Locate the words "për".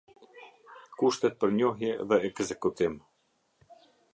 1.43-1.53